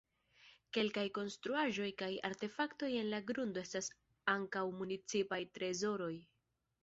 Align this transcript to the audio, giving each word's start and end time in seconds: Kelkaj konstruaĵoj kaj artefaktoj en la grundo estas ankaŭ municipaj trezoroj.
Kelkaj 0.75 1.03
konstruaĵoj 1.17 1.89
kaj 2.01 2.09
artefaktoj 2.29 2.89
en 3.01 3.11
la 3.15 3.19
grundo 3.31 3.63
estas 3.67 3.89
ankaŭ 4.35 4.63
municipaj 4.79 5.39
trezoroj. 5.59 6.13